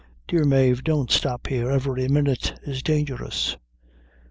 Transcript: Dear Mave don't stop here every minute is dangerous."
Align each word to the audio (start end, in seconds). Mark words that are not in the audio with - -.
Dear 0.27 0.45
Mave 0.45 0.83
don't 0.83 1.11
stop 1.11 1.45
here 1.45 1.69
every 1.69 2.07
minute 2.07 2.59
is 2.63 2.81
dangerous." 2.81 3.55